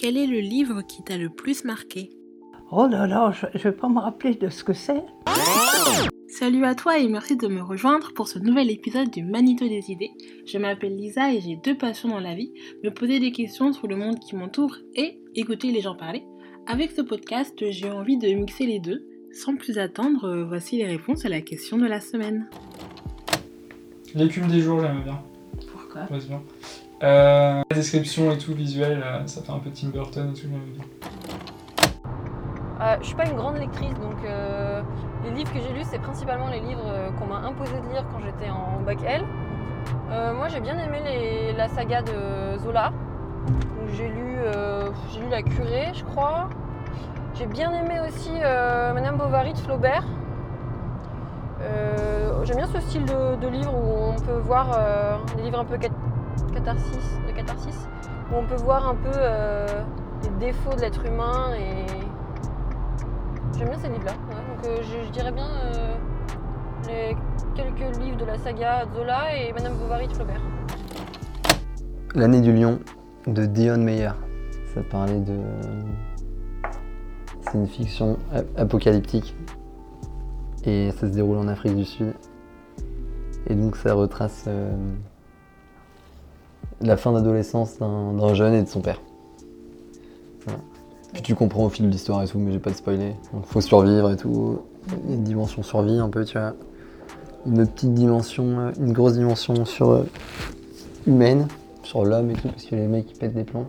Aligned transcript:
Quel 0.00 0.16
est 0.16 0.26
le 0.26 0.40
livre 0.40 0.80
qui 0.80 1.02
t'a 1.02 1.18
le 1.18 1.28
plus 1.28 1.62
marqué? 1.62 2.08
Oh 2.72 2.86
là 2.86 3.06
là, 3.06 3.32
je 3.32 3.46
ne 3.58 3.62
vais 3.62 3.72
pas 3.76 3.90
me 3.90 3.98
rappeler 3.98 4.34
de 4.34 4.48
ce 4.48 4.64
que 4.64 4.72
c'est. 4.72 5.04
Salut 6.26 6.64
à 6.64 6.74
toi 6.74 6.98
et 6.98 7.06
merci 7.06 7.36
de 7.36 7.48
me 7.48 7.60
rejoindre 7.60 8.14
pour 8.14 8.26
ce 8.26 8.38
nouvel 8.38 8.70
épisode 8.70 9.10
du 9.10 9.22
Manito 9.22 9.68
des 9.68 9.90
idées. 9.90 10.12
Je 10.46 10.56
m'appelle 10.56 10.96
Lisa 10.96 11.34
et 11.34 11.42
j'ai 11.42 11.56
deux 11.56 11.76
passions 11.76 12.08
dans 12.08 12.18
la 12.18 12.34
vie, 12.34 12.50
me 12.82 12.88
poser 12.88 13.20
des 13.20 13.30
questions 13.30 13.74
sur 13.74 13.88
le 13.88 13.96
monde 13.96 14.18
qui 14.20 14.36
m'entoure 14.36 14.74
et 14.94 15.20
écouter 15.34 15.70
les 15.70 15.82
gens 15.82 15.94
parler. 15.94 16.24
Avec 16.66 16.92
ce 16.92 17.02
podcast, 17.02 17.62
j'ai 17.68 17.90
envie 17.90 18.16
de 18.16 18.28
mixer 18.28 18.64
les 18.64 18.80
deux. 18.80 19.06
Sans 19.32 19.54
plus 19.54 19.76
attendre, 19.76 20.46
voici 20.48 20.78
les 20.78 20.86
réponses 20.86 21.26
à 21.26 21.28
la 21.28 21.42
question 21.42 21.76
de 21.76 21.84
la 21.84 22.00
semaine. 22.00 22.48
L'écume 24.14 24.48
des 24.48 24.60
jours, 24.60 24.80
j'aime 24.80 25.02
bien. 25.02 25.22
Pourquoi? 25.70 26.08
Euh, 27.02 27.62
la 27.70 27.76
description 27.76 28.30
et 28.30 28.36
tout 28.36 28.52
visuel, 28.52 29.02
euh, 29.02 29.26
ça 29.26 29.40
fait 29.40 29.52
un 29.52 29.58
peu 29.58 29.70
Tim 29.70 29.88
Burton 29.88 30.34
et 30.36 30.38
tout. 30.38 30.48
Euh, 32.80 32.96
je 33.00 33.06
suis 33.06 33.14
pas 33.14 33.24
une 33.24 33.36
grande 33.36 33.56
lectrice, 33.56 33.94
donc 33.94 34.16
euh, 34.24 34.82
les 35.24 35.30
livres 35.30 35.50
que 35.50 35.60
j'ai 35.60 35.72
lus, 35.72 35.84
c'est 35.84 35.98
principalement 35.98 36.48
les 36.48 36.60
livres 36.60 36.92
qu'on 37.18 37.26
m'a 37.26 37.38
imposé 37.38 37.72
de 37.72 37.92
lire 37.92 38.04
quand 38.12 38.20
j'étais 38.22 38.50
en 38.50 38.80
bac 38.84 38.98
L. 39.06 39.24
Moi, 40.34 40.48
j'ai 40.48 40.60
bien 40.60 40.76
aimé 40.78 41.54
la 41.56 41.68
saga 41.68 42.02
de 42.02 42.58
Zola. 42.58 42.92
J'ai 43.94 44.08
lu, 44.08 44.36
j'ai 45.12 45.20
lu 45.20 45.28
La 45.30 45.42
Curée, 45.42 45.92
je 45.94 46.04
crois. 46.04 46.48
J'ai 47.34 47.46
bien 47.46 47.72
aimé 47.72 48.00
aussi 48.06 48.32
Madame 48.32 49.16
Bovary 49.16 49.52
de 49.52 49.58
Flaubert. 49.58 50.04
J'aime 52.44 52.56
bien 52.56 52.66
ce 52.66 52.80
style 52.80 53.04
de, 53.04 53.36
de 53.36 53.48
livre 53.48 53.72
où 53.72 54.10
on 54.10 54.20
peut 54.20 54.40
voir 54.40 54.76
des 55.36 55.42
livres 55.42 55.60
un 55.60 55.64
peu 55.64 55.78
catharsis, 56.60 57.18
de 57.26 57.32
catharsis, 57.32 57.88
où 58.30 58.36
on 58.36 58.44
peut 58.44 58.56
voir 58.56 58.88
un 58.88 58.94
peu 58.94 59.10
euh, 59.14 59.66
les 60.22 60.46
défauts 60.46 60.74
de 60.74 60.80
l'être 60.80 61.04
humain 61.04 61.54
et 61.54 61.86
J'aime 63.58 63.68
bien 63.68 63.78
ces 63.78 63.88
livres-là. 63.88 64.12
Donc 64.12 64.66
euh, 64.66 64.76
je, 64.82 65.10
dirais 65.10 65.32
bien 65.32 65.48
euh, 65.48 65.94
les 66.86 67.16
quelques 67.54 67.96
livres 67.98 68.16
de 68.16 68.24
la 68.24 68.38
saga 68.38 68.86
Zola 68.94 69.36
et 69.36 69.52
Madame 69.52 69.74
Bovary 69.76 70.08
de 70.08 70.12
Flaubert. 70.14 70.40
L'année 72.14 72.40
du 72.40 72.54
lion 72.54 72.78
de 73.26 73.44
Dion 73.44 73.76
Meyer. 73.76 74.12
Ça 74.72 74.82
parlait 74.82 75.20
de. 75.20 75.36
C'est 77.42 77.58
une 77.58 77.66
fiction 77.66 78.18
apocalyptique. 78.56 79.36
Et 80.64 80.90
ça 80.92 81.00
se 81.00 81.12
déroule 81.12 81.36
en 81.36 81.48
Afrique 81.48 81.76
du 81.76 81.84
Sud. 81.84 82.14
Et 83.46 83.54
donc 83.54 83.76
ça 83.76 83.92
retrace 83.92 84.48
la 86.80 86.96
fin 86.96 87.12
d'adolescence 87.12 87.78
d'un 87.78 88.34
jeune 88.34 88.54
et 88.54 88.62
de 88.62 88.68
son 88.68 88.80
père. 88.80 89.00
Voilà. 90.46 90.60
Puis 91.12 91.22
tu 91.22 91.34
comprends 91.34 91.64
au 91.64 91.68
fil 91.68 91.86
de 91.86 91.90
l'histoire 91.90 92.22
et 92.22 92.26
tout, 92.26 92.38
mais 92.38 92.52
j'ai 92.52 92.58
pas 92.58 92.70
de 92.70 92.76
spoiler. 92.76 93.14
Donc 93.32 93.44
faut 93.46 93.60
survivre 93.60 94.10
et 94.10 94.16
tout. 94.16 94.60
Il 95.04 95.10
y 95.10 95.12
a 95.12 95.16
une 95.16 95.24
dimension 95.24 95.62
survie 95.62 95.98
un 95.98 96.08
peu, 96.08 96.24
tu 96.24 96.38
vois. 96.38 96.54
Une 97.46 97.66
petite 97.66 97.94
dimension, 97.94 98.44
euh, 98.60 98.70
une 98.78 98.92
grosse 98.92 99.14
dimension 99.14 99.64
sur 99.64 99.90
euh, 99.90 100.04
humaine 101.06 101.48
sur 101.82 102.04
l'homme 102.04 102.30
et 102.30 102.34
tout, 102.34 102.48
parce 102.48 102.64
que 102.64 102.74
les 102.76 102.86
mecs 102.86 103.10
ils 103.10 103.18
pètent 103.18 103.34
des 103.34 103.44
plombs. 103.44 103.66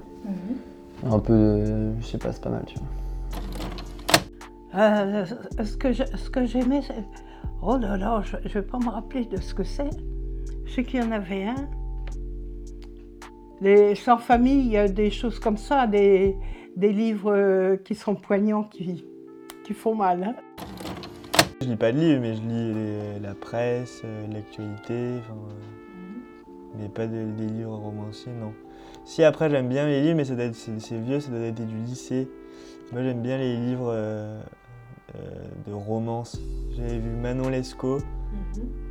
Un 1.09 1.19
peu, 1.19 1.33
de- 1.33 1.91
je 1.99 2.05
sais 2.05 2.17
pas, 2.17 2.31
c'est 2.31 2.43
pas 2.43 2.49
mal, 2.49 2.63
tu 2.67 2.77
vois. 2.77 2.87
Euh, 4.79 5.25
ce 5.63 5.75
que 6.29 6.45
j'aimais, 6.45 6.81
c'est... 6.85 7.03
Oh 7.61 7.77
là 7.77 7.97
là, 7.97 8.21
je 8.23 8.37
ne 8.37 8.53
vais 8.53 8.61
pas 8.61 8.77
me 8.77 8.89
rappeler 8.89 9.25
de 9.25 9.39
ce 9.41 9.53
que 9.53 9.63
c'est. 9.63 9.89
Je 10.65 10.73
sais 10.73 10.83
qu'il 10.83 11.01
y 11.01 11.03
en 11.03 11.11
avait 11.11 11.45
un. 11.45 11.67
Les 13.61 13.93
sans 13.95 14.17
famille, 14.17 14.65
il 14.65 14.71
y 14.71 14.77
a 14.77 14.87
des 14.87 15.11
choses 15.11 15.39
comme 15.39 15.57
ça, 15.57 15.85
des, 15.87 16.35
des 16.75 16.91
livres 16.91 17.31
euh, 17.31 17.77
qui 17.77 17.93
sont 17.95 18.15
poignants, 18.15 18.63
qui, 18.63 19.05
qui 19.63 19.73
font 19.73 19.93
mal. 19.95 20.23
hein. 20.23 20.35
Je 21.61 21.67
lis 21.67 21.75
pas 21.75 21.91
de 21.91 21.99
livres, 21.99 22.21
mais 22.21 22.33
je 22.33 22.41
lis 22.41 22.73
les- 22.73 23.19
la 23.19 23.35
presse, 23.35 24.01
euh, 24.03 24.25
l'actualité, 24.33 24.93
euh, 24.93 25.19
mais 26.79 26.89
pas 26.89 27.05
de- 27.05 27.31
des 27.37 27.45
livres 27.45 27.75
romanciers, 27.75 28.31
non. 28.33 28.51
Si 29.05 29.23
après 29.23 29.49
j'aime 29.49 29.69
bien 29.69 29.85
les 29.85 30.01
livres, 30.01 30.17
mais 30.17 30.25
ça 30.25 30.33
doit 30.35 30.45
être- 30.45 30.55
c'est 30.55 30.97
vieux, 30.97 31.19
ça 31.19 31.29
doit 31.29 31.39
être 31.41 31.63
du 31.65 31.77
lycée. 31.77 32.27
Moi 32.91 33.03
j'aime 33.03 33.21
bien 33.21 33.37
les 33.37 33.55
livres 33.57 33.91
euh, 33.93 34.41
euh, 35.15 35.19
de 35.67 35.71
romance. 35.73 36.39
J'avais 36.75 36.97
vu 36.97 37.09
Manon 37.11 37.49
Lescaut. 37.49 37.99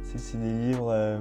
C'est 0.04 0.19
c'est 0.19 0.38
des 0.38 0.53
livres 0.69 0.91
euh, 0.92 1.19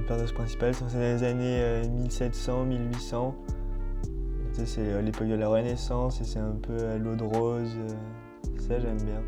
le 0.00 0.06
personnage 0.06 0.34
principal, 0.34 0.74
c'est 0.74 0.92
dans 0.92 0.98
les 1.00 1.22
années 1.22 1.60
euh, 1.60 1.88
1700, 1.88 2.64
1800. 2.64 3.34
Tu 4.52 4.60
sais, 4.60 4.66
C'est 4.66 4.80
euh, 4.80 5.02
l'époque 5.02 5.28
de 5.28 5.34
la 5.34 5.48
Renaissance 5.48 6.20
et 6.20 6.24
c'est 6.24 6.38
un 6.38 6.56
peu 6.62 6.76
à 6.88 6.98
l'eau 6.98 7.14
de 7.14 7.24
rose. 7.24 7.76
euh, 7.78 8.58
ça 8.58 8.78
j'aime 8.80 9.00
bien. 9.02 9.22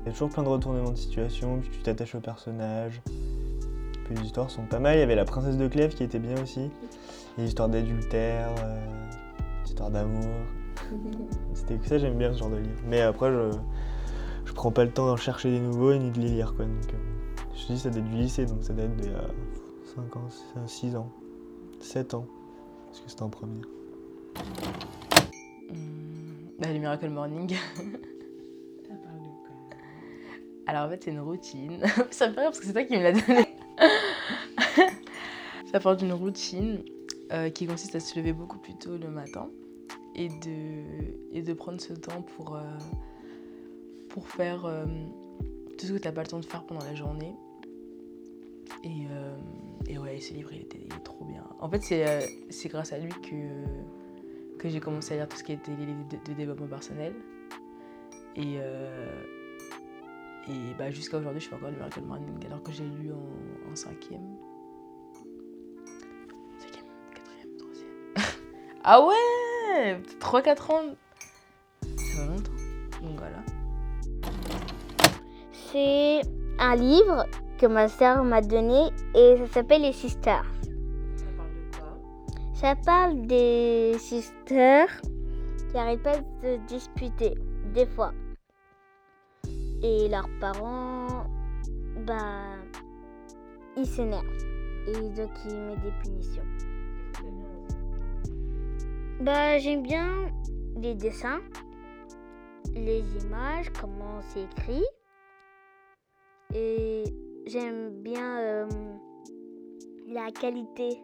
Il 0.00 0.06
y 0.06 0.08
a 0.08 0.12
toujours 0.12 0.30
plein 0.30 0.42
de 0.42 0.48
retournements 0.48 0.90
de 0.90 0.96
situation, 0.96 1.58
puis 1.60 1.70
tu 1.70 1.78
t'attaches 1.80 2.14
au 2.14 2.20
personnage. 2.20 3.02
Puis 4.04 4.14
les 4.16 4.22
histoires 4.22 4.50
sont 4.50 4.64
pas 4.64 4.80
mal. 4.80 4.96
Il 4.96 5.00
y 5.00 5.02
avait 5.02 5.14
la 5.14 5.24
princesse 5.24 5.56
de 5.56 5.68
Clèves 5.68 5.94
qui 5.94 6.02
était 6.02 6.18
bien 6.18 6.34
aussi. 6.42 6.70
Les 7.38 7.44
histoires 7.44 7.68
d'adultère, 7.68 8.48
euh, 8.64 8.84
histoires 9.64 9.90
d'amour. 9.90 10.24
C'était 11.54 11.76
que 11.76 11.86
ça, 11.86 11.98
j'aime 11.98 12.18
bien 12.18 12.32
ce 12.32 12.38
genre 12.38 12.50
de 12.50 12.56
livre. 12.56 12.80
Mais 12.86 13.00
après, 13.00 13.30
je, 13.30 13.50
je 14.44 14.52
prends 14.52 14.72
pas 14.72 14.84
le 14.84 14.90
temps 14.90 15.06
d'en 15.06 15.16
chercher 15.16 15.50
des 15.50 15.60
nouveaux 15.60 15.94
ni 15.94 16.10
de 16.10 16.20
les 16.20 16.28
lire. 16.28 16.54
Quoi. 16.54 16.64
Donc, 16.64 16.92
euh, 16.92 16.96
je 17.54 17.66
te 17.66 17.72
dis, 17.72 17.78
ça 17.78 17.90
date 17.90 18.04
du 18.04 18.16
lycée, 18.16 18.44
donc 18.46 18.62
ça 18.62 18.72
date 18.72 18.96
de 18.96 19.08
5 19.94 20.16
ans, 20.16 20.28
6 20.66 20.96
ans, 20.96 21.10
7 21.80 22.14
ans. 22.14 22.26
Parce 22.86 23.00
que 23.00 23.10
c'était 23.10 23.22
en 23.22 23.30
première. 23.30 23.64
Hum, 25.70 26.48
bah, 26.58 26.72
le 26.72 26.78
Miracle 26.78 27.10
Morning. 27.10 27.54
Alors 30.66 30.86
en 30.86 30.90
fait 30.90 31.04
c'est 31.04 31.10
une 31.10 31.20
routine. 31.20 31.82
Ça 32.10 32.28
me 32.28 32.34
fait 32.34 32.40
rire 32.40 32.50
parce 32.50 32.60
que 32.60 32.66
c'est 32.66 32.72
toi 32.72 32.84
qui 32.84 32.96
me 32.96 33.02
l'as 33.02 33.12
donné. 33.12 33.46
Ça 35.72 35.80
parle 35.80 35.96
d'une 35.96 36.12
routine 36.12 36.82
euh, 37.32 37.50
qui 37.50 37.66
consiste 37.66 37.94
à 37.94 38.00
se 38.00 38.18
lever 38.18 38.32
beaucoup 38.32 38.58
plus 38.58 38.74
tôt 38.74 38.96
le 38.96 39.08
matin 39.08 39.50
et 40.14 40.28
de, 40.28 40.82
et 41.32 41.42
de 41.42 41.52
prendre 41.52 41.80
ce 41.80 41.94
temps 41.94 42.22
pour, 42.36 42.56
euh, 42.56 42.62
pour 44.08 44.28
faire 44.28 44.64
euh, 44.66 44.84
tout 45.78 45.86
ce 45.86 45.92
que 45.92 45.98
tu 45.98 46.06
n'as 46.06 46.12
pas 46.12 46.22
le 46.22 46.28
temps 46.28 46.40
de 46.40 46.44
faire 46.44 46.64
pendant 46.64 46.84
la 46.84 46.94
journée. 46.94 47.34
Et, 48.84 49.06
euh, 49.10 49.34
et 49.88 49.98
ouais, 49.98 50.20
ce 50.20 50.32
livre 50.34 50.50
il, 50.52 50.62
était, 50.62 50.86
trop 51.04 51.24
bien. 51.24 51.44
En 51.60 51.68
fait 51.68 51.82
c'est 51.82 52.06
euh, 52.06 52.68
grâce 52.68 52.92
à 52.92 52.98
lui 52.98 53.12
que, 53.22 54.68
j'ai 54.68 54.80
commencé 54.80 55.14
à 55.14 55.16
lire 55.16 55.28
tout 55.28 55.36
ce 55.36 55.42
qui 55.42 55.52
était 55.52 55.74
les 55.74 55.86
livres 55.86 56.06
de, 56.08 56.16
de 56.30 56.36
développement 56.36 56.68
personnel. 56.68 57.14
Et, 58.36 58.58
euh, 58.58 59.22
et 60.48 60.74
bah, 60.78 60.90
jusqu'à 60.90 61.18
aujourd'hui, 61.18 61.40
je 61.40 61.48
fais 61.48 61.54
encore 61.54 61.70
le 61.70 61.76
Miracle 61.76 62.00
Morning 62.02 62.46
alors 62.46 62.62
que 62.62 62.72
j'ai 62.72 62.84
lu 62.84 63.12
en, 63.12 63.70
en 63.70 63.76
cinquième. 63.76 64.36
Cinquième, 66.58 66.86
quatrième, 67.14 67.56
troisième. 67.58 67.90
ah 68.84 69.04
ouais 69.04 70.00
3-4 70.20 70.72
ans 70.72 70.94
Ça 71.82 71.88
fait 71.96 72.26
longtemps. 72.26 72.52
Donc 73.02 73.18
voilà. 73.18 73.42
C'est 75.52 76.20
un 76.58 76.76
livre 76.76 77.26
que 77.62 77.68
ma 77.68 77.86
sœur 77.86 78.24
m'a 78.24 78.40
donné 78.40 78.88
et 79.14 79.36
ça 79.36 79.46
s'appelle 79.46 79.82
Les 79.82 79.92
Sisters. 79.92 80.44
Ça 81.14 81.26
parle 81.36 81.54
de 81.54 81.76
quoi? 81.76 81.96
Ça 82.54 82.74
parle 82.74 83.26
des 83.28 83.94
sisters 84.00 84.88
qui 85.70 85.78
arrêtent 85.78 86.02
pas 86.02 86.18
de 86.18 86.24
se 86.42 86.56
disputer, 86.66 87.34
des 87.72 87.86
fois. 87.86 88.10
Et 89.80 90.08
leurs 90.08 90.28
parents, 90.40 91.24
bah, 92.04 92.56
ils 93.76 93.86
s'énervent. 93.86 94.26
Et 94.88 95.10
donc 95.10 95.30
ils 95.44 95.56
mettent 95.56 95.82
des 95.82 95.92
punitions. 96.02 96.42
Bah, 99.20 99.58
j'aime 99.58 99.84
bien 99.84 100.08
les 100.80 100.96
dessins, 100.96 101.40
les 102.74 103.04
images, 103.24 103.70
comment 103.80 104.20
c'est 104.30 104.42
écrit. 104.42 104.84
Et 106.54 107.04
j'aime 107.46 107.90
bien 108.02 108.38
euh, 108.38 108.66
la 110.08 110.30
qualité. 110.30 110.98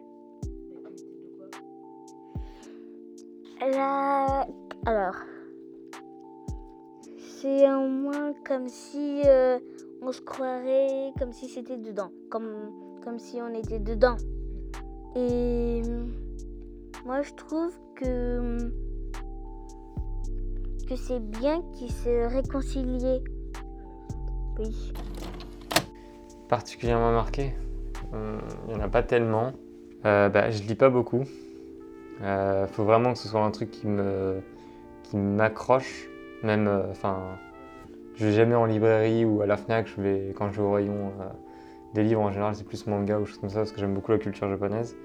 La... 3.61 4.47
Alors, 4.85 5.15
c'est 7.17 7.71
au 7.71 7.87
moins 7.87 8.33
comme 8.47 8.67
si 8.67 9.21
euh, 9.25 9.59
on 10.01 10.11
se 10.11 10.21
croirait 10.21 11.11
comme 11.17 11.33
si 11.33 11.47
c'était 11.47 11.77
dedans, 11.77 12.11
comme, 12.29 12.71
comme 13.03 13.19
si 13.19 13.41
on 13.41 13.53
était 13.53 13.79
dedans. 13.79 14.17
Et 15.15 15.81
moi, 17.05 17.21
je 17.21 17.33
trouve 17.33 17.73
que, 17.95 18.71
que 20.87 20.95
c'est 20.95 21.19
bien 21.19 21.61
qu'ils 21.73 21.91
se 21.91 22.27
réconcilient. 22.33 23.23
Oui. 24.59 24.93
Particulièrement 26.49 27.11
marqué. 27.13 27.53
Hum, 28.13 28.39
Il 28.67 28.75
n'y 28.75 28.81
en 28.81 28.83
a 28.83 28.89
pas 28.89 29.03
tellement. 29.03 29.53
Euh, 30.05 30.29
bah, 30.29 30.49
je 30.49 30.61
lis 30.63 30.75
pas 30.75 30.89
beaucoup. 30.89 31.23
Euh, 32.21 32.67
faut 32.67 32.83
vraiment 32.83 33.13
que 33.13 33.19
ce 33.19 33.27
soit 33.29 33.41
un 33.41 33.51
truc 33.51 33.71
qui 33.71 33.87
me 33.87 34.41
qui 35.03 35.15
m'accroche, 35.17 36.09
même. 36.43 36.67
euh, 36.67 36.91
Enfin, 36.91 37.17
je 38.15 38.25
vais 38.25 38.33
jamais 38.33 38.55
en 38.55 38.65
librairie 38.65 39.23
ou 39.25 39.41
à 39.41 39.45
la 39.45 39.55
Fnac. 39.57 39.87
Je 39.87 40.01
vais 40.01 40.33
quand 40.37 40.51
je 40.51 40.57
vais 40.61 40.67
au 40.67 40.71
rayon 40.71 41.13
euh, 41.21 41.25
des 41.93 42.03
livres 42.03 42.21
en 42.21 42.31
général, 42.31 42.55
c'est 42.55 42.67
plus 42.67 42.85
manga 42.87 43.17
ou 43.19 43.25
choses 43.25 43.37
comme 43.39 43.49
ça 43.49 43.59
parce 43.59 43.71
que 43.71 43.79
j'aime 43.79 43.93
beaucoup 43.93 44.11
la 44.11 44.17
culture 44.17 44.49
japonaise. 44.49 44.95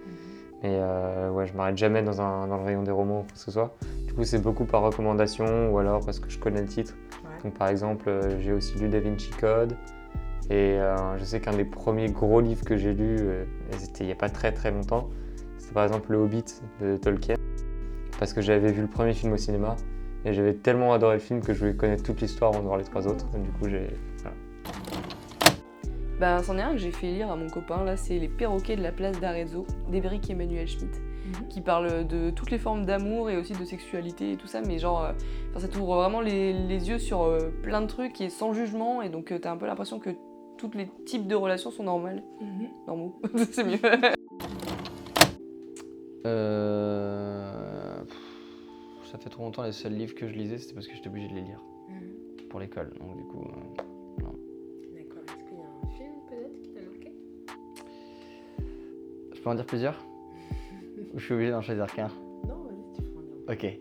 Et 0.62 0.68
euh, 0.80 1.30
ouais, 1.30 1.46
je 1.46 1.52
m'arrête 1.54 1.76
jamais 1.76 2.02
dans 2.02 2.20
un 2.22 2.46
dans 2.48 2.56
le 2.56 2.64
rayon 2.64 2.82
des 2.82 2.90
romans 2.90 3.20
ou 3.20 3.22
quoi 3.22 3.32
que 3.32 3.38
ce 3.38 3.50
soit. 3.50 3.76
Du 4.06 4.14
coup, 4.14 4.24
c'est 4.24 4.38
beaucoup 4.42 4.64
par 4.64 4.82
recommandation 4.82 5.70
ou 5.72 5.78
alors 5.78 6.04
parce 6.04 6.18
que 6.20 6.28
je 6.30 6.38
connais 6.38 6.60
le 6.62 6.68
titre. 6.68 6.94
Donc 7.44 7.54
par 7.54 7.68
exemple, 7.68 8.08
euh, 8.08 8.40
j'ai 8.40 8.52
aussi 8.52 8.78
lu 8.78 8.88
Da 8.88 8.98
Vinci 9.00 9.30
Code. 9.30 9.76
Et 10.50 10.78
euh, 10.78 11.18
je 11.18 11.24
sais 11.24 11.40
qu'un 11.40 11.54
des 11.54 11.64
premiers 11.64 12.10
gros 12.10 12.40
livres 12.40 12.64
que 12.64 12.76
j'ai 12.76 12.92
lu, 12.92 13.16
euh, 13.18 13.44
et 13.72 13.78
c'était 13.78 14.04
il 14.04 14.06
n'y 14.06 14.12
a 14.12 14.16
pas 14.16 14.28
très 14.28 14.52
très 14.52 14.70
longtemps, 14.70 15.08
c'était 15.58 15.72
par 15.72 15.84
exemple 15.84 16.12
Le 16.12 16.18
Hobbit 16.18 16.44
de 16.80 16.96
Tolkien. 16.96 17.36
Parce 18.18 18.32
que 18.32 18.40
j'avais 18.40 18.70
vu 18.70 18.82
le 18.82 18.88
premier 18.88 19.12
film 19.12 19.32
au 19.32 19.36
cinéma 19.36 19.76
et 20.24 20.32
j'avais 20.32 20.54
tellement 20.54 20.92
adoré 20.92 21.14
le 21.14 21.20
film 21.20 21.40
que 21.40 21.52
je 21.52 21.60
voulais 21.60 21.74
connaître 21.74 22.02
toute 22.02 22.20
l'histoire 22.20 22.52
avant 22.52 22.60
de 22.60 22.66
voir 22.66 22.78
les 22.78 22.84
trois 22.84 23.06
autres. 23.06 23.26
Et 23.34 23.40
du 23.40 23.50
coup, 23.50 23.68
j'ai. 23.68 23.88
voilà. 24.22 24.36
Bah, 26.20 26.42
c'en 26.44 26.56
est 26.56 26.62
un 26.62 26.72
que 26.72 26.78
j'ai 26.78 26.92
fait 26.92 27.08
lire 27.08 27.30
à 27.30 27.36
mon 27.36 27.48
copain, 27.48 27.82
là, 27.84 27.96
c'est 27.96 28.18
Les 28.18 28.28
perroquets 28.28 28.76
de 28.76 28.82
la 28.82 28.92
place 28.92 29.18
d'Arezzo, 29.20 29.66
d'Eberic 29.90 30.30
Emmanuel 30.30 30.68
Schmitt, 30.68 31.02
qui 31.48 31.60
parle 31.60 32.06
de 32.06 32.30
toutes 32.30 32.52
les 32.52 32.58
formes 32.58 32.86
d'amour 32.86 33.30
et 33.30 33.36
aussi 33.36 33.52
de 33.52 33.64
sexualité 33.64 34.32
et 34.32 34.36
tout 34.36 34.46
ça, 34.46 34.60
mais 34.60 34.78
genre, 34.78 35.04
euh, 35.04 35.12
ça 35.58 35.66
t'ouvre 35.66 35.96
vraiment 35.96 36.20
les, 36.20 36.52
les 36.52 36.88
yeux 36.88 36.98
sur 36.98 37.22
euh, 37.22 37.50
plein 37.62 37.80
de 37.80 37.88
trucs 37.88 38.20
et 38.20 38.30
sans 38.30 38.52
jugement, 38.52 39.02
et 39.02 39.08
donc 39.08 39.32
euh, 39.32 39.38
t'as 39.40 39.50
un 39.50 39.56
peu 39.56 39.66
l'impression 39.66 39.98
que 39.98 40.10
tous 40.56 40.70
les 40.74 40.88
types 41.04 41.26
de 41.26 41.34
relations 41.34 41.70
sont 41.70 41.84
normales. 41.84 42.22
Normaux, 42.86 43.20
c'est 43.52 43.64
mieux. 43.64 43.78
Euh... 46.26 48.02
Ça 49.04 49.18
fait 49.18 49.30
trop 49.30 49.44
longtemps, 49.44 49.62
les 49.62 49.72
seuls 49.72 49.92
livres 49.94 50.14
que 50.14 50.26
je 50.26 50.34
lisais, 50.34 50.58
c'était 50.58 50.74
parce 50.74 50.86
que 50.86 50.94
j'étais 50.94 51.08
obligé 51.08 51.28
de 51.28 51.34
les 51.34 51.42
lire 51.42 51.60
pour 52.54 52.60
l'école. 52.60 52.92
Donc 53.00 53.16
du 53.16 53.24
coup, 53.24 53.42
euh, 53.42 54.24
D'accord. 54.94 55.22
Est-ce 55.26 55.44
qu'il 55.44 55.58
y 55.58 55.60
a 55.60 55.64
un 55.64 55.88
film 55.96 56.12
peut-être 56.28 56.62
qui 56.62 56.70
t'a 56.70 56.80
marqué? 56.80 57.12
Je 59.34 59.40
peux 59.40 59.50
en 59.50 59.54
dire 59.54 59.66
plusieurs? 59.66 60.04
Ou 61.12 61.18
je 61.18 61.24
suis 61.24 61.34
obligé 61.34 61.50
d'en 61.50 61.62
choisir 61.62 61.86
qu'un? 61.92 62.08
Non, 62.46 62.62
vas-y, 62.62 62.96
tu 62.96 63.02
peux 63.02 63.18
en 63.18 63.22
dire. 63.22 63.80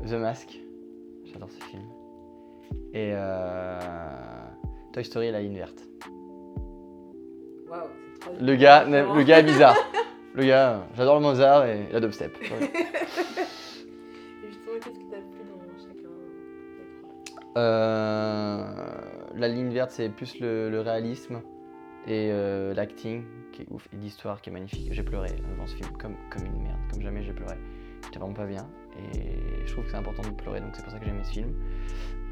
Ok. 0.00 0.08
The 0.08 0.14
Mask, 0.14 0.60
j'adore 1.24 1.50
ce 1.50 1.62
film. 1.64 1.82
Et 2.92 3.12
euh... 3.14 4.35
Toy 4.96 5.04
Story 5.04 5.26
et 5.26 5.30
la 5.30 5.42
ligne 5.42 5.58
verte. 5.58 5.86
Trop 7.66 8.32
Le 8.40 8.56
gars, 8.56 8.84
le 8.84 9.22
gars 9.24 9.40
est 9.40 9.42
bizarre. 9.42 9.76
Le 10.34 10.44
gars, 10.44 10.86
j'adore 10.96 11.16
le 11.16 11.20
Mozart 11.20 11.66
et 11.66 11.86
la 11.92 12.00
dubstep. 12.00 12.34
Voilà. 12.48 12.64
Et 12.64 12.68
justement, 14.48 14.72
qu'est-ce 14.82 14.98
qui 14.98 15.06
t'a 15.06 15.16
plu 15.16 15.40
dans 15.50 15.78
chacun 15.78 16.08
des 16.78 17.00
trois 17.00 17.62
Euh, 17.62 18.64
la 19.34 19.48
ligne 19.48 19.68
verte, 19.68 19.90
c'est 19.90 20.08
plus 20.08 20.40
le, 20.40 20.70
le 20.70 20.80
réalisme 20.80 21.42
et 22.06 22.30
euh, 22.32 22.72
l'acting 22.72 23.24
qui 23.52 23.62
est 23.62 23.66
ouf 23.70 23.86
et 23.92 23.96
l'histoire 23.96 24.40
qui 24.40 24.48
est 24.48 24.52
magnifique. 24.52 24.88
J'ai 24.92 25.02
pleuré 25.02 25.28
devant 25.50 25.66
ce 25.66 25.76
film 25.76 25.90
comme, 25.98 26.16
comme 26.30 26.46
une 26.46 26.62
merde, 26.62 26.78
comme 26.90 27.02
jamais 27.02 27.22
j'ai 27.22 27.34
pleuré. 27.34 27.56
J'étais 28.04 28.18
vraiment 28.18 28.34
pas 28.34 28.46
bien 28.46 28.66
et 28.98 29.66
je 29.66 29.72
trouve 29.72 29.84
que 29.84 29.90
c'est 29.90 29.96
important 29.98 30.22
de 30.22 30.34
pleurer 30.34 30.60
donc 30.60 30.70
c'est 30.74 30.82
pour 30.82 30.92
ça 30.92 30.98
que 30.98 31.04
j'ai 31.04 31.10
aimé 31.10 31.22
ce 31.24 31.32
film. 31.32 31.52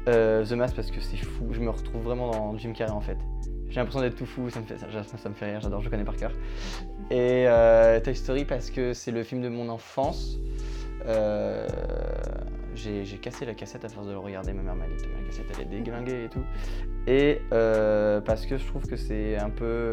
Euh, 0.07 0.45
The 0.45 0.51
Mask 0.51 0.75
parce 0.75 0.91
que 0.91 1.01
c'est 1.01 1.17
fou, 1.17 1.47
je 1.51 1.59
me 1.59 1.69
retrouve 1.69 2.03
vraiment 2.03 2.29
dans 2.31 2.57
Jim 2.57 2.73
Carrey 2.73 2.91
en 2.91 3.01
fait. 3.01 3.17
J'ai 3.69 3.79
l'impression 3.79 4.01
d'être 4.01 4.15
tout 4.15 4.25
fou, 4.25 4.49
ça 4.49 4.59
me 4.59 4.65
fait, 4.65 4.77
ça, 4.77 5.29
me 5.29 5.33
fait 5.33 5.51
rire, 5.51 5.59
j'adore, 5.61 5.81
je 5.81 5.89
connais 5.89 6.03
par 6.03 6.15
cœur. 6.15 6.31
Et 7.09 7.45
euh, 7.47 7.99
Toy 7.99 8.15
Story 8.15 8.45
parce 8.45 8.69
que 8.69 8.93
c'est 8.93 9.11
le 9.11 9.23
film 9.23 9.41
de 9.41 9.49
mon 9.49 9.69
enfance. 9.69 10.37
Euh, 11.07 11.67
j'ai 12.75 13.03
cassé 13.17 13.45
la 13.45 13.53
cassette 13.53 13.83
à 13.85 13.89
force 13.89 14.07
de 14.07 14.11
le 14.11 14.19
regarder, 14.19 14.53
ma 14.53 14.61
mère 14.61 14.75
m'a 14.75 14.85
dit 14.85 15.03
la 15.03 15.25
cassette 15.25 15.45
elle 15.55 15.61
est 15.61 15.77
déglinguée 15.77 16.25
et 16.25 16.29
tout. 16.29 16.43
Et 17.07 17.41
parce 17.49 18.45
que 18.45 18.57
je 18.57 18.65
trouve 18.65 18.85
que 18.85 18.95
c'est 18.95 19.37
un 19.37 19.49
peu. 19.49 19.91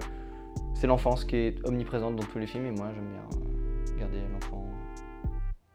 C'est 0.74 0.86
l'enfance 0.86 1.24
qui 1.24 1.36
est 1.36 1.66
omniprésente 1.66 2.16
dans 2.16 2.24
tous 2.24 2.38
les 2.38 2.46
films 2.46 2.66
et 2.66 2.72
moi 2.72 2.90
j'aime 2.94 3.08
bien 3.08 3.98
garder 3.98 4.18
l'enfant 4.32 4.66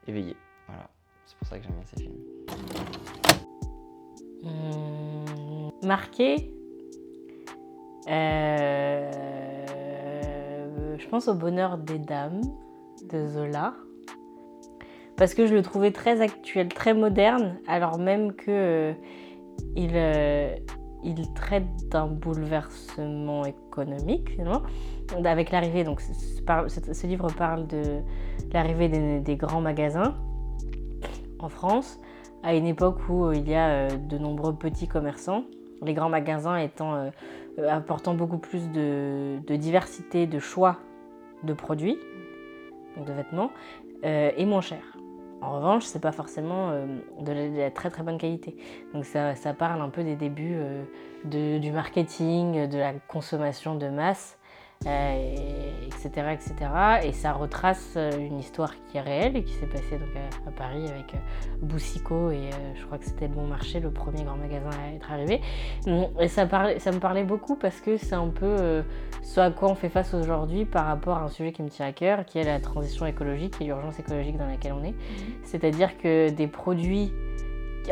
éveillé. 0.07 0.35
Voilà, 0.67 0.89
c'est 1.25 1.37
pour 1.37 1.47
ça 1.47 1.57
que 1.57 1.63
j'aime 1.63 1.73
bien 1.73 1.85
ces 1.85 2.03
films. 2.03 3.26
Hum, 4.47 5.71
marqué 5.83 6.51
Euh, 8.09 9.11
Je 10.97 11.07
pense 11.09 11.27
au 11.27 11.33
bonheur 11.35 11.77
des 11.77 11.99
dames 11.99 12.41
de 13.11 13.27
Zola. 13.27 13.73
Parce 15.15 15.33
que 15.33 15.45
je 15.47 15.53
le 15.53 15.61
trouvais 15.61 15.91
très 15.91 16.21
actuel, 16.21 16.69
très 16.69 16.93
moderne, 16.93 17.59
alors 17.67 17.97
même 17.97 18.33
que 18.33 18.45
euh, 18.49 18.93
il, 19.75 19.91
euh, 19.93 20.55
il 21.03 21.33
traite 21.33 21.65
d'un 21.89 22.07
bouleversement 22.07 23.45
économique, 23.45 24.29
finalement. 24.31 24.61
Avec 25.23 25.51
l'arrivée, 25.51 25.83
donc 25.83 26.01
ce 26.01 27.07
livre 27.07 27.27
parle 27.31 27.65
de 27.67 28.01
l'arrivée 28.53 28.89
des, 28.89 29.19
des 29.19 29.35
grands 29.37 29.61
magasins 29.61 30.15
en 31.39 31.49
France, 31.49 31.99
à 32.47 32.55
une 32.55 32.65
époque 32.65 33.09
où 33.09 33.25
euh, 33.25 33.35
il 33.35 33.49
y 33.49 33.55
a 33.55 33.67
euh, 33.67 33.89
de 33.89 34.17
nombreux 34.17 34.55
petits 34.55 34.87
commerçants, 34.87 35.43
les 35.81 35.93
grands 35.93 36.07
magasins 36.07 36.65
euh, 36.79 37.11
apportant 37.67 38.13
beaucoup 38.13 38.37
plus 38.37 38.71
de, 38.71 39.37
diversité, 39.57 40.27
de 40.27 40.39
choix 40.39 40.77
de 41.43 41.51
produits, 41.51 41.99
de 43.05 43.11
vêtements, 43.11 43.51
et 44.03 44.45
moins 44.45 44.61
cher. 44.61 44.79
En 45.41 45.57
revanche, 45.57 45.83
c'est 45.83 46.01
pas 46.01 46.11
forcément 46.11 46.71
de, 47.19 47.31
la, 47.31 47.69
très 47.69 47.89
très 47.89 48.01
bonne 48.01 48.17
qualité. 48.17 48.55
Donc 48.93 49.05
ça, 49.05 49.33
parle 49.57 49.81
un 49.81 49.89
peu 49.89 50.03
des 50.03 50.15
débuts 50.15 50.59
du 51.25 51.71
marketing, 51.71 52.67
de 52.67 52.77
la 52.77 52.93
consommation 53.07 53.75
de 53.75 53.87
masse, 53.87 54.36
etc., 54.85 56.27
etc. 56.33 56.53
Et 57.03 57.11
ça 57.11 57.33
retrace 57.33 57.93
euh, 57.97 58.11
une 58.17 58.39
histoire 58.39 58.73
qui 58.85 58.97
est 58.97 59.01
réelle 59.01 59.35
et 59.37 59.43
qui 59.43 59.53
s'est 59.53 59.65
passée 59.65 59.97
donc 59.97 60.09
à, 60.15 60.49
à 60.49 60.51
Paris 60.51 60.85
avec 60.89 61.13
euh, 61.13 61.17
Boussico 61.61 62.31
et 62.31 62.35
euh, 62.37 62.73
je 62.75 62.85
crois 62.85 62.97
que 62.97 63.05
c'était 63.05 63.27
le 63.27 63.33
Bon 63.33 63.47
Marché, 63.47 63.79
le 63.79 63.91
premier 63.91 64.23
grand 64.23 64.37
magasin 64.37 64.69
à 64.69 64.95
être 64.95 65.11
arrivé. 65.11 65.41
Et 66.19 66.27
ça, 66.27 66.45
parlait- 66.45 66.79
ça 66.79 66.91
me 66.91 66.99
parlait 66.99 67.23
beaucoup 67.23 67.55
parce 67.55 67.81
que 67.81 67.97
c'est 67.97 68.15
un 68.15 68.27
peu 68.29 68.45
euh, 68.45 68.81
ce 69.23 69.39
à 69.39 69.51
quoi 69.51 69.69
on 69.69 69.75
fait 69.75 69.89
face 69.89 70.13
aujourd'hui 70.13 70.65
par 70.65 70.85
rapport 70.85 71.17
à 71.17 71.23
un 71.23 71.29
sujet 71.29 71.51
qui 71.51 71.63
me 71.63 71.69
tient 71.69 71.87
à 71.87 71.91
cœur, 71.91 72.25
qui 72.25 72.39
est 72.39 72.43
la 72.43 72.59
transition 72.59 73.05
écologique 73.05 73.55
et 73.59 73.65
l'urgence 73.65 73.99
écologique 73.99 74.37
dans 74.37 74.47
laquelle 74.47 74.73
on 74.73 74.83
est. 74.83 74.95
C'est-à-dire 75.43 75.97
que 75.97 76.29
des 76.29 76.47
produits, 76.47 77.11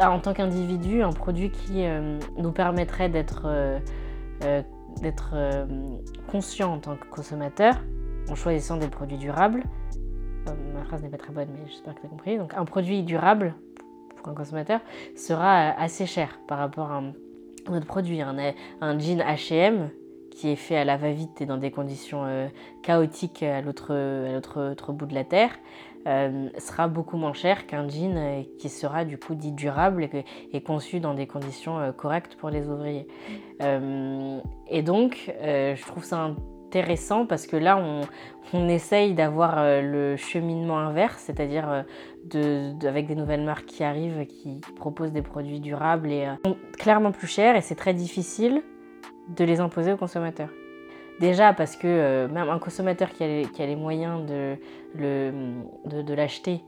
en 0.01 0.19
tant 0.19 0.33
qu'individu, 0.33 1.01
un 1.01 1.11
produit 1.11 1.49
qui 1.51 1.85
euh, 1.85 2.19
nous 2.37 2.51
permettrait 2.51 3.09
d'être 3.09 3.43
euh, 3.45 3.79
euh, 4.43 4.61
d'être 5.01 5.31
euh, 5.33 5.65
conscient 6.27 6.73
en 6.73 6.79
tant 6.79 6.95
que 6.95 7.05
consommateur, 7.07 7.75
en 8.29 8.35
choisissant 8.35 8.77
des 8.77 8.87
produits 8.87 9.17
durables. 9.17 9.63
Euh, 10.47 10.51
ma 10.73 10.83
phrase 10.83 11.03
n'est 11.03 11.09
pas 11.09 11.17
très 11.17 11.33
bonne, 11.33 11.49
mais 11.51 11.67
j'espère 11.67 11.95
que 11.95 12.01
tu 12.01 12.05
as 12.05 12.09
compris. 12.09 12.37
Donc 12.37 12.53
un 12.55 12.65
produit 12.65 13.03
durable 13.03 13.55
pour 14.17 14.29
un 14.29 14.33
consommateur 14.33 14.79
sera 15.15 15.69
euh, 15.69 15.71
assez 15.77 16.05
cher 16.05 16.39
par 16.47 16.57
rapport 16.57 16.91
à 16.91 16.97
un 16.97 17.13
autre 17.73 17.85
produit. 17.85 18.21
Un, 18.21 18.37
un 18.81 18.99
jean 18.99 19.21
H&M 19.21 19.89
qui 20.31 20.49
est 20.49 20.57
fait 20.57 20.75
à 20.75 20.83
la 20.83 20.97
va-vite 20.97 21.41
et 21.41 21.45
dans 21.45 21.57
des 21.57 21.71
conditions 21.71 22.49
chaotiques 22.83 23.41
à 23.41 23.61
l'autre 23.61 24.91
bout 24.91 25.05
de 25.05 25.13
la 25.13 25.23
Terre 25.23 25.51
euh, 26.07 26.49
sera 26.59 26.87
beaucoup 26.87 27.17
moins 27.17 27.33
cher 27.33 27.65
qu'un 27.65 27.87
jean 27.89 28.15
euh, 28.15 28.43
qui 28.59 28.69
sera 28.69 29.05
du 29.05 29.17
coup 29.17 29.33
dit 29.33 29.51
durable 29.51 30.07
et, 30.53 30.61
conçu 30.61 30.99
dans 30.99 31.15
des 31.15 31.25
conditions 31.25 31.79
euh, 31.79 31.91
correctes 31.91 32.35
pour 32.35 32.51
les 32.51 32.67
ouvriers. 32.67 33.07
Et 33.61 34.81
donc, 34.83 35.33
je 35.41 35.85
trouve 35.85 36.03
ça 36.03 36.19
intéressant 36.19 37.25
parce 37.25 37.47
que 37.47 37.55
là, 37.55 37.81
on, 38.53 38.69
essaye 38.69 39.13
d'avoir 39.13 39.57
le 39.81 40.15
cheminement 40.17 40.77
inverse, 40.77 41.23
c'est-à-dire 41.25 41.85
avec 42.85 43.07
des 43.07 43.15
nouvelles 43.15 43.43
marques 43.43 43.65
qui 43.65 43.83
arrivent, 43.83 44.25
qui 44.27 44.61
proposent 44.75 45.11
des 45.11 45.21
produits 45.21 45.59
durables 45.59 46.11
et 46.11 46.27
clairement 46.77 47.11
plus 47.11 47.27
chers 47.27 47.55
et 47.55 47.61
c'est 47.61 47.75
très 47.75 47.93
difficile 47.93 48.61
de 49.35 49.43
les 49.43 49.59
imposer 49.59 49.93
aux 49.93 49.97
consommateurs. 49.97 50.49
Déjà 51.19 51.53
parce 51.53 51.75
que 51.77 51.87
euh, 51.87 52.27
même 52.27 52.49
un 52.49 52.59
consommateur 52.59 53.09
qui 53.09 53.23
a 53.23 53.65
les, 53.65 53.75
moyens 53.75 54.25
de, 54.25 54.57
le- 54.95 55.31
de, 56.03 56.13
l'acheter 56.13 56.61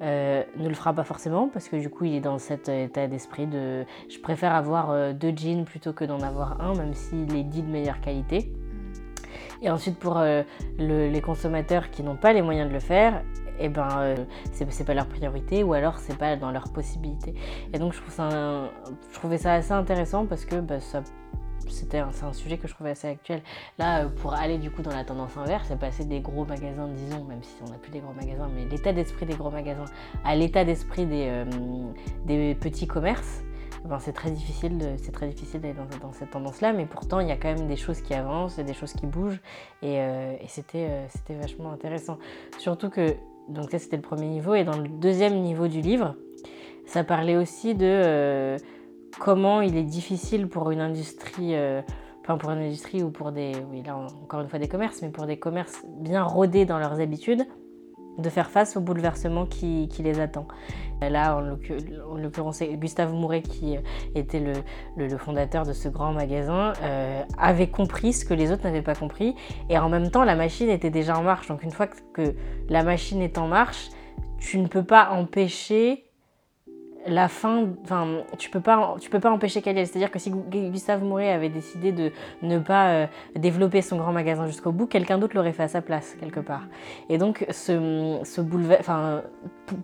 euh, 0.00 0.42
ne 0.56 0.68
le 0.68 0.74
fera 0.74 0.94
pas 0.94 1.04
forcément 1.04 1.48
parce 1.48 1.68
que 1.68 1.76
du 1.76 1.90
coup 1.90 2.06
il 2.06 2.14
est 2.14 2.20
dans 2.20 2.38
cet 2.38 2.70
état 2.70 3.06
d'esprit 3.08 3.46
de 3.46 3.84
je 4.08 4.18
préfère 4.18 4.54
avoir 4.54 4.90
euh, 4.90 5.12
deux 5.12 5.34
jeans 5.36 5.66
plutôt 5.66 5.92
que 5.92 6.04
d'en 6.06 6.20
avoir 6.20 6.62
un 6.62 6.74
même 6.74 6.94
s'il 6.94 7.36
est 7.36 7.42
dit 7.44 7.62
de 7.62 7.70
meilleure 7.70 8.00
qualité. 8.00 8.50
Et 9.60 9.68
ensuite 9.68 9.98
pour 9.98 10.18
le- 10.18 10.44
les 10.78 11.20
consommateurs 11.20 11.90
qui 11.90 12.02
n'ont 12.02 12.16
pas 12.16 12.32
les 12.32 12.40
moyens 12.40 12.68
de 12.68 12.72
le 12.72 12.80
faire, 12.80 13.22
eh 13.58 13.68
ben 13.68 14.14
c'est 14.52 14.86
pas 14.86 14.94
leur 14.94 15.06
priorité 15.06 15.62
ou 15.62 15.74
alors 15.74 15.98
c'est 15.98 16.16
pas 16.16 16.34
dans 16.36 16.50
leur 16.50 16.72
possibilité. 16.72 17.34
Et 17.74 17.78
donc 17.78 17.92
je 17.92 18.00
trouvais 19.12 19.36
ça 19.36 19.52
assez 19.52 19.72
intéressant 19.72 20.24
parce 20.24 20.46
que 20.46 20.56
bah, 20.56 20.80
ça 20.80 21.02
c'est 21.70 21.94
un 21.94 22.32
sujet 22.32 22.58
que 22.58 22.68
je 22.68 22.74
trouvais 22.74 22.90
assez 22.90 23.08
actuel. 23.08 23.42
Là, 23.78 24.04
euh, 24.04 24.08
pour 24.08 24.34
aller 24.34 24.58
du 24.58 24.70
coup 24.70 24.82
dans 24.82 24.90
la 24.94 25.04
tendance 25.04 25.36
inverse, 25.36 25.66
c'est 25.68 25.78
passer 25.78 26.04
des 26.04 26.20
gros 26.20 26.44
magasins, 26.44 26.88
disons, 26.88 27.24
même 27.24 27.42
si 27.42 27.54
on 27.66 27.70
n'a 27.70 27.78
plus 27.78 27.90
des 27.90 28.00
gros 28.00 28.12
magasins, 28.12 28.48
mais 28.54 28.64
l'état 28.66 28.92
d'esprit 28.92 29.26
des 29.26 29.34
gros 29.34 29.50
magasins 29.50 29.86
à 30.24 30.36
l'état 30.36 30.64
d'esprit 30.64 31.06
des, 31.06 31.26
euh, 31.28 31.44
des 32.24 32.54
petits 32.54 32.86
commerces. 32.86 33.42
Ben, 33.86 33.98
c'est 33.98 34.12
très 34.12 34.30
difficile, 34.30 34.76
d'aller 34.76 35.72
dans, 35.72 36.06
dans 36.06 36.12
cette 36.12 36.32
tendance-là, 36.32 36.74
mais 36.74 36.84
pourtant 36.84 37.20
il 37.20 37.28
y 37.28 37.32
a 37.32 37.36
quand 37.36 37.54
même 37.54 37.66
des 37.66 37.76
choses 37.76 38.02
qui 38.02 38.12
avancent, 38.12 38.58
des 38.58 38.74
choses 38.74 38.92
qui 38.92 39.06
bougent, 39.06 39.40
et, 39.80 40.00
euh, 40.00 40.34
et 40.38 40.48
c'était, 40.48 41.06
c'était 41.08 41.34
vachement 41.34 41.72
intéressant. 41.72 42.18
Surtout 42.58 42.90
que, 42.90 43.16
donc 43.48 43.70
ça 43.70 43.78
c'était 43.78 43.96
le 43.96 44.02
premier 44.02 44.26
niveau, 44.26 44.54
et 44.54 44.64
dans 44.64 44.76
le 44.76 44.86
deuxième 44.86 45.40
niveau 45.40 45.66
du 45.66 45.80
livre, 45.80 46.14
ça 46.84 47.04
parlait 47.04 47.36
aussi 47.36 47.74
de 47.74 48.56
comment 49.18 49.60
il 49.60 49.76
est 49.76 49.84
difficile 49.84 50.48
pour 50.48 50.70
une 50.70 50.80
industrie, 50.80 51.54
euh, 51.54 51.82
enfin 52.22 52.38
pour 52.38 52.50
une 52.50 52.58
industrie 52.60 53.02
ou 53.02 53.10
pour 53.10 53.32
des, 53.32 53.52
oui 53.70 53.82
là 53.82 53.96
encore 53.96 54.40
une 54.40 54.48
fois 54.48 54.58
des 54.58 54.68
commerces, 54.68 55.02
mais 55.02 55.10
pour 55.10 55.26
des 55.26 55.38
commerces 55.38 55.84
bien 56.00 56.22
rodés 56.22 56.64
dans 56.64 56.78
leurs 56.78 57.00
habitudes, 57.00 57.46
de 58.18 58.28
faire 58.28 58.50
face 58.50 58.76
au 58.76 58.80
bouleversement 58.80 59.46
qui, 59.46 59.88
les 59.98 60.20
attend. 60.20 60.46
Là, 61.00 61.36
en 61.36 61.40
l'occur- 61.40 61.80
en 62.10 62.16
l'occurrence, 62.16 62.56
c'est 62.56 62.68
Gustave 62.74 63.12
Mouret, 63.14 63.42
qui 63.42 63.76
euh, 63.76 63.80
était 64.14 64.40
le, 64.40 65.18
fondateur 65.18 65.64
de 65.64 65.72
ce 65.72 65.88
grand 65.88 66.12
magasin, 66.12 66.74
euh, 66.82 67.22
avait 67.38 67.68
compris 67.68 68.12
ce 68.12 68.24
que 68.24 68.34
les 68.34 68.52
autres 68.52 68.64
n'avaient 68.64 68.82
pas 68.82 68.94
compris. 68.94 69.34
Et 69.70 69.78
en 69.78 69.88
même 69.88 70.10
temps, 70.10 70.24
la 70.24 70.36
machine 70.36 70.68
était 70.68 70.90
déjà 70.90 71.18
en 71.18 71.22
marche. 71.22 71.48
Donc 71.48 71.62
une 71.62 71.70
fois 71.70 71.86
que 71.86 72.34
la 72.68 72.82
machine 72.82 73.22
est 73.22 73.38
en 73.38 73.48
marche, 73.48 73.88
tu 74.38 74.58
ne 74.58 74.66
peux 74.66 74.84
pas 74.84 75.10
empêcher 75.10 76.09
la 77.06 77.28
fin, 77.28 77.66
enfin, 77.82 78.06
tu 78.38 78.50
peux 78.50 78.60
pas, 78.60 78.96
tu 79.00 79.08
peux 79.08 79.20
pas 79.20 79.30
empêcher 79.30 79.62
qu'elle 79.62 79.76
y 79.76 79.80
aille. 79.80 79.86
C'est-à-dire 79.86 80.10
que 80.10 80.18
si 80.18 80.30
Gu- 80.30 80.70
Gustave 80.70 81.02
Mouret 81.02 81.32
avait 81.32 81.48
décidé 81.48 81.92
de 81.92 82.12
ne 82.42 82.58
pas 82.58 82.88
euh, 82.90 83.06
développer 83.36 83.80
son 83.80 83.96
grand 83.96 84.12
magasin 84.12 84.46
jusqu'au 84.46 84.70
bout, 84.72 84.86
quelqu'un 84.86 85.16
d'autre 85.18 85.34
l'aurait 85.34 85.52
fait 85.52 85.62
à 85.62 85.68
sa 85.68 85.80
place 85.80 86.14
quelque 86.20 86.40
part. 86.40 86.64
Et 87.08 87.16
donc 87.16 87.46
ce, 87.50 88.18
ce 88.24 88.40
enfin, 88.78 89.22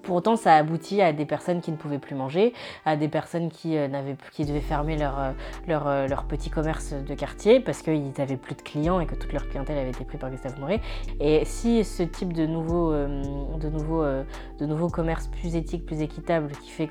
pour, 0.02 0.16
autant, 0.16 0.36
ça 0.36 0.56
aboutit 0.56 1.00
à 1.00 1.12
des 1.12 1.24
personnes 1.24 1.60
qui 1.60 1.70
ne 1.70 1.76
pouvaient 1.76 1.98
plus 1.98 2.14
manger, 2.14 2.52
à 2.84 2.96
des 2.96 3.08
personnes 3.08 3.50
qui 3.50 3.76
euh, 3.78 3.88
n'avaient, 3.88 4.16
qui 4.32 4.44
devaient 4.44 4.60
fermer 4.60 4.98
leur, 4.98 5.18
euh, 5.18 5.32
leur, 5.66 6.08
leur 6.08 6.24
petit 6.24 6.50
commerce 6.50 6.92
de 6.92 7.14
quartier 7.14 7.60
parce 7.60 7.80
qu'ils 7.82 8.12
n'avaient 8.18 8.36
plus 8.36 8.56
de 8.56 8.62
clients 8.62 9.00
et 9.00 9.06
que 9.06 9.14
toute 9.14 9.32
leur 9.32 9.48
clientèle 9.48 9.78
avait 9.78 9.90
été 9.90 10.04
prise 10.04 10.20
par 10.20 10.30
Gustave 10.30 10.58
Mouret. 10.60 10.80
Et 11.20 11.44
si 11.44 11.82
ce 11.84 12.02
type 12.02 12.32
de 12.32 12.44
nouveau, 12.46 12.92
de 12.92 13.68
nouveau, 13.70 14.04
de 14.04 14.66
nouveaux 14.66 14.88
commerces 14.88 15.28
plus 15.28 15.56
éthiques, 15.56 15.86
plus 15.86 16.02
équitables, 16.02 16.50
qui 16.62 16.70
fait 16.70 16.88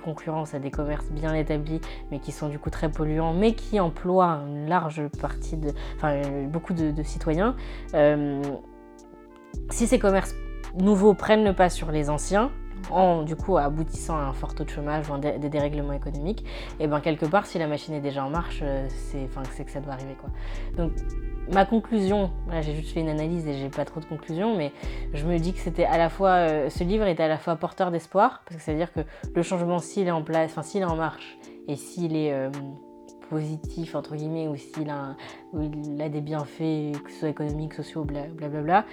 à 0.53 0.59
des 0.59 0.71
commerces 0.71 1.09
bien 1.11 1.33
établis, 1.33 1.81
mais 2.11 2.19
qui 2.19 2.31
sont 2.31 2.49
du 2.49 2.59
coup 2.59 2.69
très 2.69 2.89
polluants, 2.89 3.33
mais 3.33 3.53
qui 3.53 3.79
emploient 3.79 4.41
une 4.47 4.67
large 4.67 5.07
partie 5.21 5.57
de, 5.57 5.71
enfin 5.95 6.13
euh, 6.13 6.47
beaucoup 6.47 6.73
de, 6.73 6.91
de 6.91 7.03
citoyens. 7.03 7.55
euh, 7.93 8.41
si 9.69 9.87
ces 9.87 9.99
commerces 9.99 10.35
nouveaux 10.77 11.13
prennent 11.13 11.43
le 11.43 11.53
pas 11.53 11.69
sur 11.69 11.91
les 11.91 12.09
anciens, 12.09 12.51
en 12.91 13.23
du 13.23 13.35
coup 13.35 13.57
aboutissant 13.57 14.15
à 14.17 14.21
un 14.21 14.33
fort 14.33 14.55
taux 14.55 14.63
de 14.63 14.69
chômage 14.69 15.09
ou 15.09 15.17
des, 15.17 15.49
dérèglements 15.49 15.93
économiques, 15.93 16.45
et 16.79 16.87
ben 16.87 16.99
quelque 16.99 17.25
part 17.25 17.45
si 17.45 17.57
la 17.59 17.67
machine 17.67 17.93
est 17.93 18.01
déjà 18.01 18.23
en 18.23 18.29
marche, 18.29 18.59
euh, 18.63 18.87
c'est 18.89 19.65
que 19.65 19.71
ça 19.71 19.79
doit 19.79 19.93
arriver 19.93 20.15
quoi. 20.19 20.29
Donc 20.77 20.91
ma 21.51 21.65
conclusion, 21.65 22.31
j'ai 22.61 22.73
juste 22.73 22.93
fait 22.93 23.01
une 23.01 23.09
analyse 23.09 23.47
et 23.47 23.53
j'ai 23.53 23.69
pas 23.69 23.85
trop 23.85 23.99
de 23.99 24.05
conclusion, 24.05 24.55
mais 24.57 24.71
je 25.13 25.25
me 25.25 25.37
dis 25.37 25.53
que 25.53 25.59
c'était 25.59 25.85
à 25.85 25.97
la 25.97 26.09
fois 26.09 26.29
euh, 26.31 26.69
ce 26.69 26.83
livre 26.83 27.05
est 27.05 27.19
à 27.19 27.27
la 27.27 27.37
fois 27.37 27.55
porteur 27.55 27.91
d'espoir 27.91 28.41
parce 28.45 28.57
que 28.57 28.63
ça 28.63 28.71
veut 28.71 28.77
dire 28.77 28.91
que 28.91 29.01
le 29.33 29.41
changement 29.43 29.79
s'il 29.79 30.07
est 30.07 30.11
en 30.11 30.23
place, 30.23 30.51
enfin 30.51 30.63
s'il 30.63 30.81
est 30.81 30.85
en 30.85 30.95
marche 30.95 31.37
et 31.67 31.75
s'il 31.75 32.15
est 32.15 32.33
euh, 32.33 32.49
positif 33.29 33.95
entre 33.95 34.15
guillemets 34.15 34.47
ou 34.47 34.55
s'il 34.55 34.89
a, 34.89 35.15
a 35.55 36.09
des 36.09 36.21
bienfaits 36.21 36.93
que 37.03 37.11
ce 37.11 37.19
soit 37.19 37.29
économiques, 37.29 37.73
sociaux, 37.73 38.03
bla- 38.03 38.27
blablabla, 38.27 38.85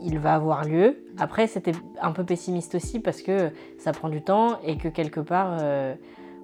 il 0.00 0.18
va 0.18 0.34
avoir 0.34 0.64
lieu. 0.64 1.04
Après, 1.18 1.46
c'était 1.46 1.72
un 2.00 2.12
peu 2.12 2.24
pessimiste 2.24 2.74
aussi 2.74 3.00
parce 3.00 3.22
que 3.22 3.50
ça 3.78 3.92
prend 3.92 4.08
du 4.08 4.22
temps 4.22 4.58
et 4.62 4.76
que 4.76 4.88
quelque 4.88 5.20
part, 5.20 5.58
euh, 5.60 5.94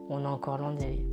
on 0.08 0.24
est 0.24 0.28
encore 0.28 0.58
loin 0.58 0.74
d'y. 0.74 1.06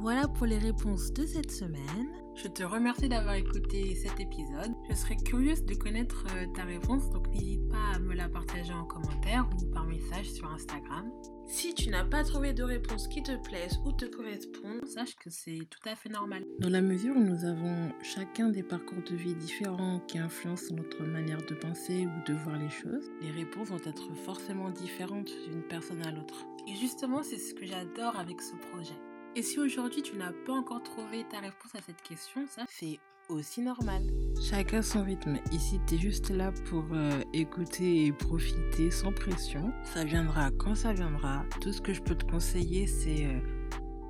Voilà 0.00 0.28
pour 0.28 0.46
les 0.46 0.58
réponses 0.58 1.12
de 1.12 1.26
cette 1.26 1.50
semaine. 1.50 2.08
Je 2.36 2.46
te 2.46 2.62
remercie 2.62 3.08
d'avoir 3.08 3.34
écouté 3.34 3.96
cet 3.96 4.20
épisode. 4.20 4.72
Je 4.88 4.94
serais 4.94 5.16
curieuse 5.16 5.64
de 5.64 5.74
connaître 5.74 6.24
euh, 6.36 6.46
ta 6.54 6.62
réponse, 6.62 7.10
donc 7.10 7.26
n'hésite 7.30 7.68
pas 7.68 7.96
à 7.96 7.98
me 7.98 8.14
la 8.14 8.28
partager 8.28 8.72
en 8.72 8.84
commentaire 8.84 9.48
ou 9.60 9.66
par 9.72 9.86
message 9.86 10.30
sur 10.30 10.48
Instagram. 10.48 11.10
Si 11.48 11.74
tu 11.74 11.90
n'as 11.90 12.04
pas 12.04 12.22
trouvé 12.22 12.52
de 12.52 12.62
réponse 12.62 13.08
qui 13.08 13.24
te 13.24 13.36
plaise 13.42 13.80
ou 13.84 13.90
te 13.90 14.04
correspond, 14.04 14.86
sache 14.86 15.16
que 15.16 15.30
c'est 15.30 15.66
tout 15.68 15.88
à 15.88 15.96
fait 15.96 16.10
normal. 16.10 16.44
Dans 16.60 16.70
la 16.70 16.82
mesure 16.82 17.16
où 17.16 17.24
nous 17.24 17.44
avons 17.44 17.90
chacun 18.00 18.50
des 18.50 18.62
parcours 18.62 19.02
de 19.02 19.16
vie 19.16 19.34
différents 19.34 19.98
qui 20.06 20.18
influencent 20.18 20.72
notre 20.76 21.02
manière 21.02 21.44
de 21.44 21.54
penser 21.54 22.06
ou 22.06 22.30
de 22.30 22.38
voir 22.38 22.56
les 22.56 22.70
choses, 22.70 23.10
les 23.20 23.32
réponses 23.32 23.70
vont 23.70 23.82
être 23.84 24.14
forcément 24.14 24.70
différentes 24.70 25.32
d'une 25.48 25.62
personne 25.62 26.06
à 26.06 26.12
l'autre. 26.12 26.46
Et 26.68 26.76
justement, 26.76 27.24
c'est 27.24 27.38
ce 27.38 27.52
que 27.52 27.66
j'adore 27.66 28.16
avec 28.16 28.40
ce 28.40 28.54
projet. 28.70 28.94
Et 29.36 29.42
si 29.42 29.58
aujourd'hui 29.58 30.02
tu 30.02 30.16
n'as 30.16 30.32
pas 30.46 30.52
encore 30.52 30.82
trouvé 30.82 31.24
ta 31.30 31.38
réponse 31.38 31.74
à 31.74 31.80
cette 31.80 32.02
question, 32.02 32.46
ça 32.48 32.64
c'est 32.68 32.98
aussi 33.28 33.60
normal. 33.60 34.02
Chacun 34.42 34.82
son 34.82 35.04
rythme. 35.04 35.38
Ici, 35.52 35.78
tu 35.86 35.94
es 35.94 35.98
juste 35.98 36.30
là 36.30 36.50
pour 36.68 36.84
euh, 36.92 37.20
écouter 37.32 38.06
et 38.06 38.12
profiter 38.12 38.90
sans 38.90 39.12
pression. 39.12 39.72
Ça 39.84 40.04
viendra 40.04 40.50
quand 40.52 40.74
ça 40.74 40.92
viendra. 40.92 41.44
Tout 41.60 41.72
ce 41.72 41.80
que 41.80 41.92
je 41.92 42.00
peux 42.00 42.14
te 42.14 42.24
conseiller, 42.24 42.86
c'est 42.86 43.26
euh, 43.26 43.40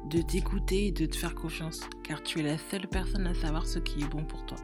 de 0.08 0.22
t'écouter 0.22 0.86
et 0.86 0.92
de 0.92 1.06
te 1.06 1.16
faire 1.16 1.34
confiance, 1.34 1.80
car 2.04 2.22
tu 2.22 2.40
es 2.40 2.42
la 2.42 2.58
seule 2.58 2.88
personne 2.88 3.26
à 3.26 3.34
savoir 3.34 3.66
ce 3.66 3.78
qui 3.80 4.02
est 4.02 4.08
bon 4.08 4.24
pour 4.24 4.46
toi. 4.46 4.58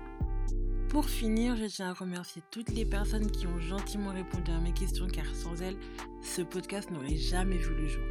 Pour 0.89 1.11
finir, 1.11 1.57
je 1.57 1.65
tiens 1.65 1.91
à 1.91 1.93
remercier 1.93 2.43
toutes 2.53 2.71
les 2.71 2.85
personnes 2.85 3.31
qui 3.31 3.49
ont 3.49 3.59
gentiment 3.59 4.13
répondu 4.13 4.53
à 4.53 4.61
mes 4.61 4.73
questions, 4.73 5.09
car 5.09 5.27
sans 5.35 5.61
elles, 5.61 5.77
ce 6.23 6.43
podcast 6.43 6.91
n'aurait 6.91 7.17
jamais 7.17 7.57
vu 7.57 7.75
le 7.75 7.89
jour. 7.89 8.05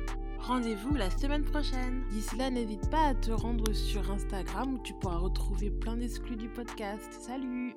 Rendez-vous 0.44 0.94
la 0.94 1.10
semaine 1.10 1.46
prochaine. 1.46 2.04
D'ici 2.12 2.36
là, 2.36 2.50
n'hésite 2.50 2.90
pas 2.90 3.08
à 3.08 3.16
te 3.16 3.32
rendre 3.32 3.72
sur 3.72 4.12
Instagram 4.12 4.74
où 4.74 4.80
tu 4.84 4.94
pourras 4.94 5.16
retrouver 5.16 5.70
plein 5.70 5.96
d'exclus 5.96 6.36
du 6.36 6.50
podcast. 6.50 7.18
Salut 7.22 7.74